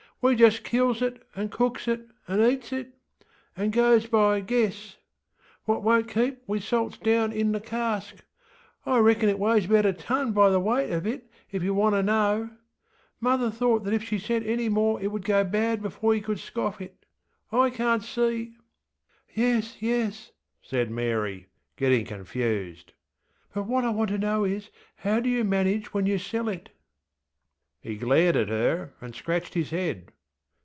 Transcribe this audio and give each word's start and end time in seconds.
We 0.23 0.35
just 0.35 0.63
kills 0.63 1.01
it, 1.01 1.27
and 1.35 1.51
cooks 1.51 1.87
it, 1.87 2.11
and 2.27 2.41
eats 2.45 2.69
itŌĆöand 2.69 3.71
goes 3.71 4.05
by 4.05 4.39
guess. 4.41 4.97
What 5.65 5.81
wonŌĆÖt 5.81 6.09
keep 6.13 6.43
we 6.45 6.59
salts 6.59 6.99
down 6.99 7.31
in 7.31 7.53
the 7.53 7.59
cask. 7.59 8.17
I 8.85 8.99
reckon 8.99 9.29
it 9.29 9.39
weighs 9.39 9.65
about 9.65 9.87
a 9.87 9.93
ton 9.93 10.31
by 10.31 10.51
the 10.51 10.59
weight 10.59 10.91
of 10.91 11.07
it 11.07 11.23
if 11.51 11.63
yer 11.63 11.73
wanter 11.73 12.03
know. 12.03 12.51
Mother 13.19 13.49
thought 13.49 13.83
that 13.83 13.95
if 13.95 14.03
she 14.03 14.19
sent 14.19 14.45
any 14.45 14.69
more 14.69 15.01
it 15.01 15.07
would 15.07 15.25
go 15.25 15.43
bad 15.43 15.81
before 15.81 16.13
you 16.13 16.21
could 16.21 16.37
scoff 16.37 16.79
it. 16.81 17.03
I 17.51 17.71
canŌĆÖt 17.71 18.03
seeŌĆöŌĆöŌĆÖ 19.31 19.33
ŌĆśYes, 19.35 19.81
yes, 19.81 20.31
ŌĆÖ 20.31 20.31
said 20.61 20.91
Mary, 20.91 21.47
getting 21.77 22.05
confused. 22.05 22.93
ŌĆśBut 23.55 23.65
what 23.65 23.83
I 23.85 23.89
want 23.89 24.11
to 24.11 24.19
know 24.19 24.43
is, 24.43 24.69
how 24.97 25.19
do 25.19 25.29
you 25.29 25.43
manage 25.43 25.95
when 25.95 26.05
you 26.05 26.19
sell 26.19 26.47
it? 26.47 26.69
ŌĆÖ 27.83 27.89
He 27.89 27.95
glared 27.97 28.35
at 28.35 28.47
her, 28.49 28.93
and 29.01 29.15
scratched 29.15 29.55
his 29.55 29.71
head. 29.71 30.11